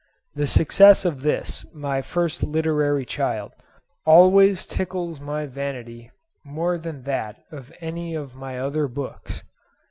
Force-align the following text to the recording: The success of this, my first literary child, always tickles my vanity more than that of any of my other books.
The 0.33 0.47
success 0.47 1.05
of 1.05 1.21
this, 1.21 1.63
my 1.75 2.01
first 2.01 2.41
literary 2.41 3.05
child, 3.05 3.51
always 4.03 4.65
tickles 4.65 5.19
my 5.21 5.45
vanity 5.45 6.09
more 6.43 6.79
than 6.79 7.03
that 7.03 7.43
of 7.51 7.71
any 7.81 8.15
of 8.15 8.33
my 8.35 8.57
other 8.57 8.87
books. 8.87 9.43